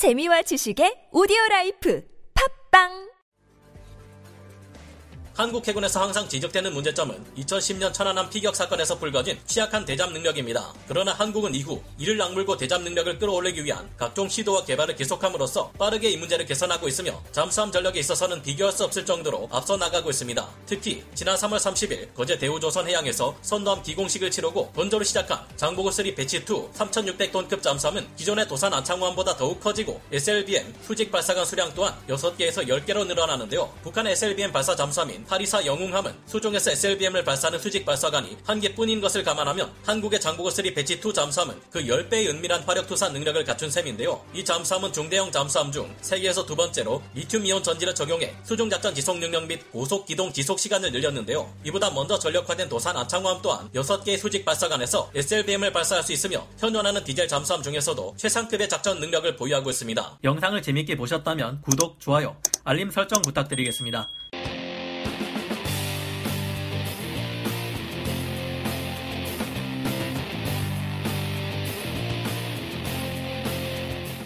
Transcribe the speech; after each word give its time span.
재미와 0.00 0.40
지식의 0.48 1.12
audio 1.12 1.36
life. 1.50 2.00
팟빵 2.32 3.19
한국 5.40 5.66
해군에서 5.66 6.02
항상 6.02 6.28
지적되는 6.28 6.70
문제점은 6.74 7.16
2010년 7.38 7.94
천안함 7.94 8.28
피격 8.28 8.54
사건에서 8.54 8.98
불거진 8.98 9.38
취약한 9.46 9.86
대잠 9.86 10.12
능력입니다. 10.12 10.74
그러나 10.86 11.14
한국은 11.14 11.54
이후 11.54 11.80
이를 11.96 12.20
악물고 12.20 12.58
대잠 12.58 12.84
능력을 12.84 13.18
끌어올리기 13.18 13.64
위한 13.64 13.88
각종 13.96 14.28
시도와 14.28 14.66
개발을 14.66 14.96
계속함으로써 14.96 15.70
빠르게 15.78 16.10
이 16.10 16.18
문제를 16.18 16.44
개선하고 16.44 16.88
있으며 16.88 17.22
잠수함 17.32 17.72
전력에 17.72 18.00
있어서는 18.00 18.42
비교할 18.42 18.70
수 18.70 18.84
없을 18.84 19.06
정도로 19.06 19.48
앞서 19.50 19.78
나가고 19.78 20.10
있습니다. 20.10 20.46
특히 20.66 21.02
지난 21.14 21.36
3월 21.36 21.56
30일 21.56 22.12
거제 22.12 22.36
대우조선 22.36 22.86
해양에서 22.86 23.34
선도함 23.40 23.82
기공식을 23.82 24.30
치르고 24.30 24.72
건조를 24.72 25.06
시작한 25.06 25.40
장보고3 25.56 26.16
Batch2 26.16 26.74
3600톤급 26.74 27.62
잠수함은 27.62 28.06
기존의 28.14 28.46
도산 28.46 28.74
안창호함보다 28.74 29.38
더욱 29.38 29.58
커지고 29.60 30.02
SLBM 30.12 30.74
수직 30.82 31.10
발사관 31.10 31.46
수량 31.46 31.72
또한 31.74 31.94
6개에서 32.08 32.68
10개로 32.68 33.06
늘어나는데요. 33.06 33.72
북한의 33.82 34.12
SLBM 34.12 34.52
발사 34.52 34.76
잠수함인 34.76 35.29
팔이사 35.30 35.64
영웅함은 35.64 36.12
수중에서 36.26 36.72
SLBM을 36.72 37.22
발사하는 37.22 37.60
수직 37.60 37.86
발사관이 37.86 38.36
한 38.44 38.58
개뿐인 38.58 39.00
것을 39.00 39.22
감안하면 39.22 39.72
한국의 39.86 40.18
장보고3 40.18 40.74
배치2 40.74 41.14
잠수함은 41.14 41.54
그 41.70 41.84
10배의 41.84 42.30
은밀한 42.30 42.64
화력 42.64 42.88
투사 42.88 43.08
능력을 43.10 43.44
갖춘 43.44 43.70
셈인데요. 43.70 44.20
이 44.34 44.44
잠수함은 44.44 44.92
중대형 44.92 45.30
잠수함 45.30 45.70
중 45.70 45.94
세계에서 46.00 46.44
두 46.44 46.56
번째로 46.56 47.00
리튬 47.14 47.46
이온 47.46 47.62
전지를 47.62 47.94
적용해 47.94 48.38
수종작전 48.42 48.92
지속 48.92 49.18
능력 49.18 49.46
및 49.46 49.70
고속 49.70 50.04
기동 50.04 50.32
지속 50.32 50.58
시간을 50.58 50.90
늘렸는데요. 50.90 51.48
이보다 51.64 51.90
먼저 51.90 52.18
전력화된 52.18 52.68
도산 52.68 52.96
안창호함 52.96 53.40
또한 53.40 53.70
6개의 53.72 54.18
수직 54.18 54.44
발사관에서 54.44 55.12
SLBM을 55.14 55.72
발사할 55.72 56.02
수 56.02 56.12
있으며 56.12 56.44
현존하는 56.58 57.04
디젤 57.04 57.28
잠수함 57.28 57.62
중에서도 57.62 58.14
최상급의 58.16 58.68
작전 58.68 58.98
능력을 58.98 59.36
보유하고 59.36 59.70
있습니다. 59.70 60.18
영상을 60.24 60.60
재밌게 60.60 60.96
보셨다면 60.96 61.62
구독, 61.62 62.00
좋아요, 62.00 62.36
알림 62.64 62.90
설정 62.90 63.22
부탁드리겠습니다. 63.22 64.08